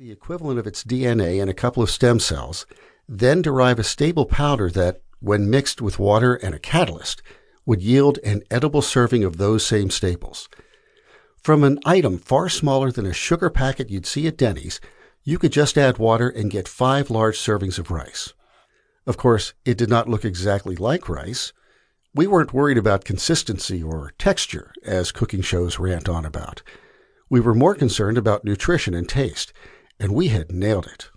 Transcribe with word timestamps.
the 0.00 0.10
equivalent 0.10 0.58
of 0.58 0.66
its 0.66 0.82
DNA 0.82 1.40
and 1.40 1.48
a 1.48 1.54
couple 1.54 1.80
of 1.80 1.88
stem 1.88 2.18
cells, 2.18 2.66
then 3.08 3.40
derive 3.40 3.78
a 3.78 3.84
stable 3.84 4.26
powder 4.26 4.68
that, 4.68 5.00
when 5.20 5.48
mixed 5.48 5.80
with 5.80 6.00
water 6.00 6.34
and 6.34 6.52
a 6.52 6.58
catalyst, 6.58 7.22
would 7.64 7.80
yield 7.80 8.18
an 8.24 8.42
edible 8.50 8.82
serving 8.82 9.22
of 9.22 9.36
those 9.36 9.64
same 9.64 9.90
staples. 9.90 10.48
From 11.40 11.62
an 11.62 11.78
item 11.84 12.18
far 12.18 12.48
smaller 12.48 12.90
than 12.90 13.06
a 13.06 13.12
sugar 13.12 13.48
packet 13.48 13.88
you'd 13.88 14.04
see 14.04 14.26
at 14.26 14.36
Denny's, 14.36 14.80
you 15.22 15.38
could 15.38 15.52
just 15.52 15.78
add 15.78 15.98
water 15.98 16.28
and 16.28 16.50
get 16.50 16.66
five 16.66 17.08
large 17.08 17.38
servings 17.38 17.78
of 17.78 17.92
rice. 17.92 18.32
Of 19.06 19.16
course, 19.16 19.54
it 19.64 19.78
did 19.78 19.90
not 19.90 20.08
look 20.08 20.24
exactly 20.24 20.74
like 20.74 21.08
rice. 21.08 21.52
We 22.12 22.26
weren't 22.26 22.52
worried 22.52 22.78
about 22.78 23.04
consistency 23.04 23.80
or 23.80 24.12
texture, 24.18 24.72
as 24.84 25.12
cooking 25.12 25.42
shows 25.42 25.78
rant 25.78 26.08
on 26.08 26.24
about. 26.24 26.62
We 27.30 27.38
were 27.38 27.54
more 27.54 27.76
concerned 27.76 28.18
about 28.18 28.44
nutrition 28.44 28.92
and 28.92 29.08
taste, 29.08 29.52
and 30.04 30.14
we 30.14 30.28
had 30.28 30.52
nailed 30.52 30.86
it. 30.86 31.08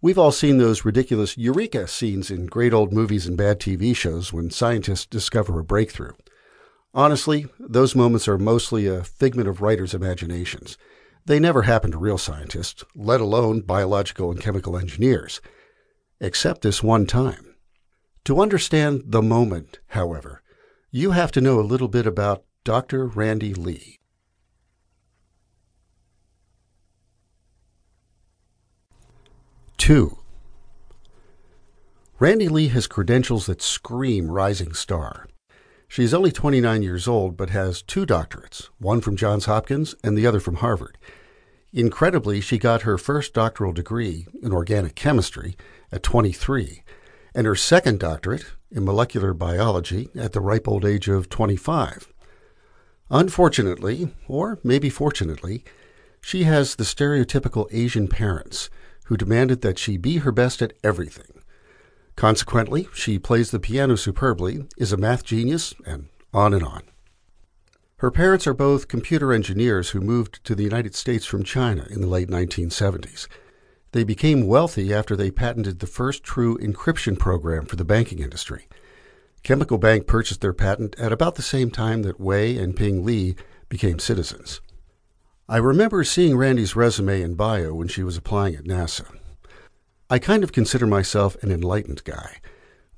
We've 0.00 0.16
all 0.16 0.30
seen 0.30 0.58
those 0.58 0.84
ridiculous 0.84 1.36
eureka 1.36 1.88
scenes 1.88 2.30
in 2.30 2.46
great 2.46 2.72
old 2.72 2.92
movies 2.92 3.26
and 3.26 3.36
bad 3.36 3.58
TV 3.58 3.94
shows 3.94 4.32
when 4.32 4.50
scientists 4.50 5.04
discover 5.04 5.58
a 5.58 5.64
breakthrough. 5.64 6.12
Honestly, 6.94 7.46
those 7.58 7.96
moments 7.96 8.28
are 8.28 8.38
mostly 8.38 8.86
a 8.86 9.02
figment 9.02 9.48
of 9.48 9.60
writers' 9.60 9.94
imaginations. 9.94 10.78
They 11.26 11.40
never 11.40 11.62
happen 11.62 11.90
to 11.90 11.98
real 11.98 12.18
scientists, 12.18 12.84
let 12.94 13.20
alone 13.20 13.62
biological 13.62 14.30
and 14.30 14.40
chemical 14.40 14.78
engineers, 14.78 15.40
except 16.20 16.62
this 16.62 16.84
one 16.84 17.06
time. 17.06 17.56
To 18.26 18.40
understand 18.40 19.02
the 19.06 19.22
moment, 19.22 19.80
however, 19.88 20.40
you 20.92 21.10
have 21.10 21.32
to 21.32 21.40
know 21.40 21.58
a 21.58 21.62
little 21.66 21.88
bit 21.88 22.06
about 22.06 22.44
Dr. 22.62 23.06
Randi 23.06 23.54
Li. 23.54 23.99
Two. 29.90 30.18
Randi 32.20 32.48
Li 32.48 32.68
has 32.68 32.86
credentials 32.86 33.46
that 33.46 33.60
scream 33.60 34.30
rising 34.30 34.72
star. 34.72 35.26
She 35.88 36.04
is 36.04 36.14
only 36.14 36.30
29 36.30 36.84
years 36.84 37.08
old, 37.08 37.36
but 37.36 37.50
has 37.50 37.82
two 37.82 38.06
doctorates, 38.06 38.68
one 38.78 39.00
from 39.00 39.16
Johns 39.16 39.46
Hopkins 39.46 39.96
and 40.04 40.16
the 40.16 40.28
other 40.28 40.38
from 40.38 40.58
Harvard. 40.58 40.96
Incredibly, 41.72 42.40
she 42.40 42.56
got 42.56 42.82
her 42.82 42.98
first 42.98 43.34
doctoral 43.34 43.72
degree 43.72 44.28
in 44.40 44.52
organic 44.52 44.94
chemistry 44.94 45.56
at 45.90 46.04
23, 46.04 46.84
and 47.34 47.48
her 47.48 47.56
second 47.56 47.98
doctorate 47.98 48.44
in 48.70 48.84
molecular 48.84 49.34
biology 49.34 50.08
at 50.14 50.30
the 50.30 50.40
ripe 50.40 50.68
old 50.68 50.84
age 50.84 51.08
of 51.08 51.28
25. 51.28 52.12
Unfortunately, 53.10 54.14
or 54.28 54.60
maybe 54.62 54.88
fortunately, 54.88 55.64
she 56.20 56.44
has 56.44 56.76
the 56.76 56.84
stereotypical 56.84 57.66
Asian 57.72 58.06
parents 58.06 58.70
who 59.10 59.16
demanded 59.16 59.60
that 59.60 59.76
she 59.76 59.96
be 59.96 60.18
her 60.18 60.30
best 60.30 60.62
at 60.62 60.72
everything. 60.84 61.42
Consequently, 62.14 62.86
she 62.94 63.18
plays 63.18 63.50
the 63.50 63.58
piano 63.58 63.96
superbly, 63.96 64.64
is 64.78 64.92
a 64.92 64.96
math 64.96 65.24
genius, 65.24 65.74
and 65.84 66.06
on 66.32 66.54
and 66.54 66.62
on. 66.62 66.84
Her 67.96 68.12
parents 68.12 68.46
are 68.46 68.54
both 68.54 68.86
computer 68.86 69.32
engineers 69.32 69.90
who 69.90 70.00
moved 70.00 70.44
to 70.44 70.54
the 70.54 70.62
United 70.62 70.94
States 70.94 71.26
from 71.26 71.42
China 71.42 71.88
in 71.90 72.00
the 72.00 72.06
late 72.06 72.28
1970s. 72.28 73.26
They 73.90 74.04
became 74.04 74.46
wealthy 74.46 74.94
after 74.94 75.16
they 75.16 75.32
patented 75.32 75.80
the 75.80 75.88
first 75.88 76.22
true 76.22 76.56
encryption 76.58 77.18
program 77.18 77.66
for 77.66 77.74
the 77.74 77.84
banking 77.84 78.20
industry. 78.20 78.68
Chemical 79.42 79.78
Bank 79.78 80.06
purchased 80.06 80.40
their 80.40 80.52
patent 80.52 80.94
at 81.00 81.10
about 81.10 81.34
the 81.34 81.42
same 81.42 81.72
time 81.72 82.02
that 82.02 82.20
Wei 82.20 82.56
and 82.56 82.76
Ping 82.76 83.04
Li 83.04 83.34
became 83.68 83.98
citizens. 83.98 84.60
I 85.50 85.56
remember 85.56 86.04
seeing 86.04 86.36
Randi's 86.36 86.76
resume 86.76 87.22
and 87.22 87.36
bio 87.36 87.74
when 87.74 87.88
she 87.88 88.04
was 88.04 88.16
applying 88.16 88.54
at 88.54 88.66
NASA. 88.66 89.12
I 90.08 90.20
kind 90.20 90.44
of 90.44 90.52
consider 90.52 90.86
myself 90.86 91.34
an 91.42 91.50
enlightened 91.50 92.04
guy, 92.04 92.36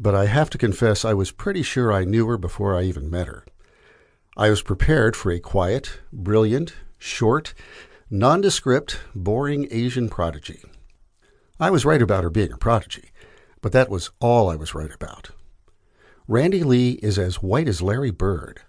but 0.00 0.16
I 0.16 0.26
have 0.26 0.50
to 0.50 0.58
confess 0.58 1.04
I 1.04 1.14
was 1.14 1.30
pretty 1.30 1.62
sure 1.62 1.92
I 1.92 2.02
knew 2.02 2.26
her 2.26 2.36
before 2.36 2.76
I 2.76 2.82
even 2.82 3.08
met 3.08 3.28
her. 3.28 3.46
I 4.36 4.50
was 4.50 4.62
prepared 4.62 5.14
for 5.14 5.30
a 5.30 5.38
quiet, 5.38 6.00
brilliant, 6.12 6.74
short, 6.98 7.54
nondescript, 8.10 8.98
boring 9.14 9.68
Asian 9.70 10.08
prodigy. 10.08 10.64
I 11.60 11.70
was 11.70 11.84
right 11.84 12.02
about 12.02 12.24
her 12.24 12.30
being 12.30 12.50
a 12.50 12.56
prodigy, 12.56 13.10
but 13.60 13.70
that 13.70 13.88
was 13.88 14.10
all 14.18 14.50
I 14.50 14.56
was 14.56 14.74
right 14.74 14.92
about. 14.92 15.30
Randi 16.26 16.64
Li 16.64 16.94
is 16.94 17.16
as 17.16 17.44
white 17.44 17.68
as 17.68 17.80
Larry 17.80 18.10
Bird. 18.10 18.62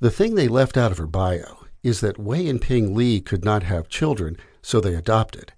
The 0.00 0.10
thing 0.10 0.34
they 0.34 0.48
left 0.48 0.76
out 0.76 0.90
of 0.90 0.98
her 0.98 1.06
bio 1.06 1.65
is 1.86 2.00
that 2.00 2.18
Wei 2.18 2.48
and 2.48 2.60
Ping 2.60 2.96
Li 2.96 3.20
could 3.20 3.44
not 3.44 3.62
have 3.62 3.88
children, 3.88 4.36
so 4.60 4.80
they 4.80 4.96
adopted. 4.96 5.52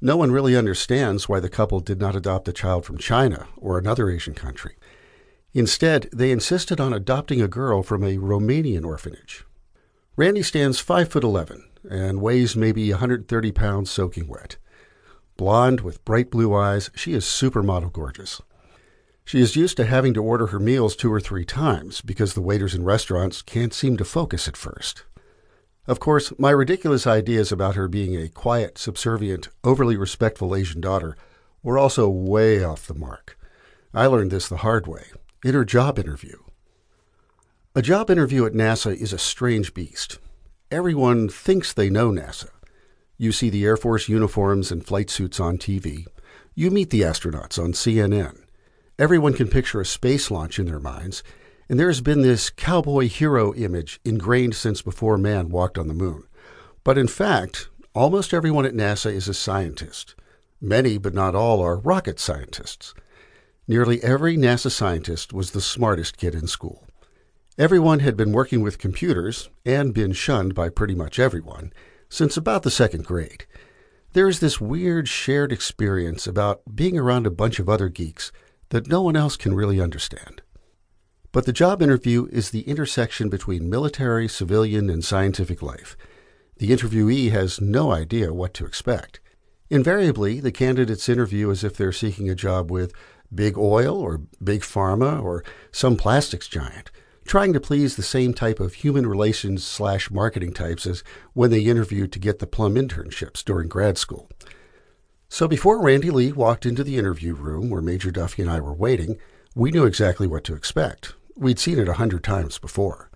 No 0.00 0.16
one 0.16 0.30
really 0.30 0.56
understands 0.56 1.28
why 1.28 1.40
the 1.40 1.48
couple 1.48 1.80
did 1.80 1.98
not 1.98 2.14
adopt 2.14 2.46
a 2.46 2.52
child 2.52 2.84
from 2.84 2.96
China 2.96 3.48
or 3.56 3.76
another 3.76 4.08
Asian 4.08 4.34
country. 4.34 4.76
Instead, 5.52 6.08
they 6.12 6.30
insisted 6.30 6.80
on 6.80 6.92
adopting 6.92 7.42
a 7.42 7.48
girl 7.48 7.82
from 7.82 8.04
a 8.04 8.18
Romanian 8.18 8.84
orphanage. 8.84 9.44
Randi 10.14 10.44
stands 10.44 10.78
5 10.78 11.08
foot 11.08 11.24
11 11.24 11.68
and 11.90 12.20
weighs 12.20 12.54
maybe 12.54 12.88
130 12.90 13.50
pounds 13.50 13.90
soaking 13.90 14.28
wet. 14.28 14.58
Blonde 15.36 15.80
with 15.80 16.04
bright 16.04 16.30
blue 16.30 16.54
eyes, 16.54 16.90
she 16.94 17.14
is 17.14 17.24
supermodel 17.24 17.92
gorgeous. 17.92 18.40
She 19.24 19.40
is 19.40 19.56
used 19.56 19.76
to 19.76 19.84
having 19.84 20.14
to 20.14 20.22
order 20.22 20.46
her 20.46 20.58
meals 20.58 20.96
two 20.96 21.12
or 21.12 21.20
three 21.20 21.44
times 21.44 22.00
because 22.00 22.32
the 22.32 22.40
waiters 22.40 22.74
in 22.74 22.84
restaurants 22.84 23.42
can't 23.42 23.74
seem 23.74 23.96
to 23.96 24.04
focus 24.04 24.48
at 24.48 24.56
first. 24.56 25.04
Of 25.88 26.00
course, 26.00 26.34
my 26.38 26.50
ridiculous 26.50 27.06
ideas 27.06 27.50
about 27.50 27.74
her 27.74 27.88
being 27.88 28.14
a 28.14 28.28
quiet, 28.28 28.76
subservient, 28.76 29.48
overly 29.64 29.96
respectful 29.96 30.54
Asian 30.54 30.82
daughter 30.82 31.16
were 31.62 31.78
also 31.78 32.10
way 32.10 32.62
off 32.62 32.86
the 32.86 32.94
mark. 32.94 33.38
I 33.94 34.04
learned 34.04 34.30
this 34.30 34.48
the 34.48 34.58
hard 34.58 34.86
way 34.86 35.06
in 35.42 35.54
her 35.54 35.64
job 35.64 35.98
interview. 35.98 36.36
A 37.74 37.80
job 37.80 38.10
interview 38.10 38.44
at 38.44 38.52
NASA 38.52 38.94
is 38.94 39.14
a 39.14 39.18
strange 39.18 39.72
beast. 39.72 40.18
Everyone 40.70 41.26
thinks 41.26 41.72
they 41.72 41.88
know 41.88 42.10
NASA. 42.10 42.50
You 43.16 43.32
see 43.32 43.48
the 43.48 43.64
Air 43.64 43.78
Force 43.78 44.10
uniforms 44.10 44.70
and 44.70 44.84
flight 44.84 45.08
suits 45.08 45.40
on 45.40 45.56
TV. 45.56 46.04
You 46.54 46.70
meet 46.70 46.90
the 46.90 47.00
astronauts 47.00 47.58
on 47.58 47.72
CNN. 47.72 48.42
Everyone 48.98 49.32
can 49.32 49.48
picture 49.48 49.80
a 49.80 49.86
space 49.86 50.30
launch 50.30 50.58
in 50.58 50.66
their 50.66 50.80
minds, 50.80 51.22
and 51.68 51.78
there 51.78 51.88
has 51.88 52.00
been 52.00 52.22
this 52.22 52.50
cowboy 52.50 53.08
hero 53.08 53.54
image 53.54 54.00
ingrained 54.04 54.54
since 54.54 54.82
before 54.82 55.18
man 55.18 55.50
walked 55.50 55.76
on 55.76 55.88
the 55.88 55.94
moon. 55.94 56.24
But 56.84 56.96
in 56.96 57.08
fact, 57.08 57.68
almost 57.94 58.32
everyone 58.32 58.64
at 58.64 58.74
NASA 58.74 59.12
is 59.12 59.28
a 59.28 59.34
scientist. 59.34 60.14
Many, 60.60 60.98
but 60.98 61.14
not 61.14 61.34
all, 61.34 61.60
are 61.60 61.76
rocket 61.76 62.18
scientists. 62.18 62.94
Nearly 63.66 64.02
every 64.02 64.36
NASA 64.36 64.70
scientist 64.70 65.32
was 65.32 65.50
the 65.50 65.60
smartest 65.60 66.16
kid 66.16 66.34
in 66.34 66.46
school. 66.46 66.84
Everyone 67.58 68.00
had 68.00 68.16
been 68.16 68.32
working 68.32 68.62
with 68.62 68.78
computers 68.78 69.50
and 69.66 69.92
been 69.92 70.12
shunned 70.12 70.54
by 70.54 70.68
pretty 70.68 70.94
much 70.94 71.18
everyone 71.18 71.72
since 72.08 72.36
about 72.36 72.62
the 72.62 72.70
second 72.70 73.04
grade. 73.04 73.44
There 74.14 74.28
is 74.28 74.40
this 74.40 74.60
weird 74.60 75.06
shared 75.06 75.52
experience 75.52 76.26
about 76.26 76.62
being 76.74 76.98
around 76.98 77.26
a 77.26 77.30
bunch 77.30 77.58
of 77.58 77.68
other 77.68 77.90
geeks 77.90 78.32
that 78.70 78.86
no 78.86 79.02
one 79.02 79.16
else 79.16 79.36
can 79.36 79.54
really 79.54 79.80
understand. 79.80 80.40
But 81.30 81.44
the 81.44 81.52
job 81.52 81.82
interview 81.82 82.26
is 82.32 82.50
the 82.50 82.62
intersection 82.62 83.28
between 83.28 83.68
military, 83.68 84.28
civilian, 84.28 84.88
and 84.88 85.04
scientific 85.04 85.62
life. 85.62 85.96
The 86.56 86.70
interviewee 86.70 87.30
has 87.30 87.60
no 87.60 87.92
idea 87.92 88.32
what 88.32 88.54
to 88.54 88.64
expect. 88.64 89.20
Invariably, 89.70 90.40
the 90.40 90.50
candidates 90.50 91.08
interview 91.08 91.50
as 91.50 91.62
if 91.62 91.76
they're 91.76 91.92
seeking 91.92 92.30
a 92.30 92.34
job 92.34 92.70
with 92.70 92.94
big 93.34 93.58
oil 93.58 94.00
or 94.00 94.22
big 94.42 94.62
pharma 94.62 95.22
or 95.22 95.44
some 95.70 95.96
plastics 95.96 96.48
giant, 96.48 96.90
trying 97.26 97.52
to 97.52 97.60
please 97.60 97.96
the 97.96 98.02
same 98.02 98.32
type 98.32 98.58
of 98.58 98.74
human 98.74 99.06
relations 99.06 99.62
slash 99.62 100.10
marketing 100.10 100.54
types 100.54 100.86
as 100.86 101.04
when 101.34 101.50
they 101.50 101.60
interviewed 101.60 102.10
to 102.12 102.18
get 102.18 102.38
the 102.38 102.46
plum 102.46 102.76
internships 102.76 103.44
during 103.44 103.68
grad 103.68 103.98
school. 103.98 104.30
So 105.28 105.46
before 105.46 105.82
Randi 105.82 106.10
Li 106.10 106.32
walked 106.32 106.64
into 106.64 106.82
the 106.82 106.96
interview 106.96 107.34
room 107.34 107.68
where 107.68 107.82
Major 107.82 108.10
Duffy 108.10 108.40
and 108.40 108.50
I 108.50 108.60
were 108.60 108.72
waiting, 108.72 109.18
we 109.54 109.70
knew 109.70 109.84
exactly 109.84 110.26
what 110.26 110.42
to 110.44 110.54
expect. 110.54 111.12
We'd 111.40 111.60
seen 111.60 111.78
it 111.78 111.88
a 111.88 111.94
hundred 111.94 112.24
times 112.24 112.58
before. 112.58 113.10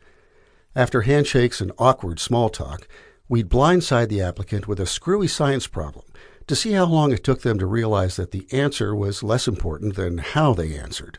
After 0.76 1.00
handshakes 1.00 1.60
and 1.60 1.72
awkward 1.76 2.20
small 2.20 2.50
talk, 2.50 2.86
we'd 3.28 3.48
blindside 3.48 4.10
the 4.10 4.22
applicant 4.22 4.69
with 4.69 4.78
a 4.78 4.86
screwy 4.86 5.26
science 5.26 5.66
problem 5.66 6.04
to 6.46 6.54
see 6.54 6.70
how 6.70 6.84
long 6.84 7.10
it 7.10 7.24
took 7.24 7.42
them 7.42 7.58
to 7.58 7.66
realize 7.66 8.14
that 8.14 8.30
the 8.30 8.46
answer 8.52 8.94
was 8.94 9.24
less 9.24 9.48
important 9.48 9.96
than 9.96 10.19
how 10.19 10.54
they 10.54 10.78
answered. 10.78 11.19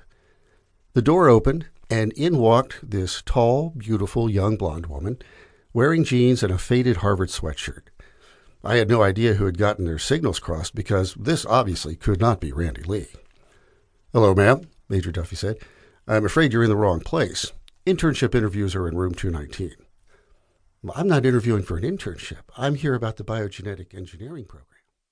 The 0.93 1.01
door 1.01 1.27
opened, 1.27 1.65
and 1.89 2.13
in 2.13 2.37
walked 2.37 2.89
this 2.89 3.21
tall, 3.25 3.73
beautiful 3.75 4.29
young 4.29 4.55
blonde 4.55 4.85
woman, 4.85 5.17
wearing 5.73 6.05
jeans 6.05 6.41
and 6.41 6.53
a 6.53 6.57
faded 6.57 6.97
Harvard 6.97 7.29
sweatshirt. 7.29 7.89
I 8.63 8.77
had 8.77 8.87
no 8.87 9.03
idea 9.03 9.33
who 9.33 9.45
had 9.45 9.57
gotten 9.57 9.83
their 9.83 9.99
signals 9.99 10.39
crossed 10.39 10.73
because 10.73 11.15
this 11.15 11.45
obviously 11.47 11.97
could 11.97 12.21
not 12.21 12.39
be 12.39 12.53
Randi 12.53 12.83
Li. 12.83 13.07
Hello, 14.13 14.33
ma'am, 14.33 14.69
Major 14.87 15.11
Duffy 15.11 15.35
said. 15.35 15.57
I'm 16.05 16.25
afraid 16.25 16.51
you're 16.51 16.63
in 16.63 16.69
the 16.69 16.75
wrong 16.75 16.99
place. 16.99 17.53
Internship 17.85 18.35
interviews 18.35 18.75
are 18.75 18.89
in 18.89 18.97
room 18.97 19.13
219. 19.13 19.75
I'm 20.93 21.07
not 21.07 21.25
interviewing 21.25 21.63
for 21.63 21.77
an 21.77 21.83
internship. 21.83 22.41
I'm 22.57 22.75
here 22.75 22.93
about 22.93 23.15
the 23.15 23.23
biogenetic 23.23 23.93
engineering 23.93 24.43
program. 24.43 24.72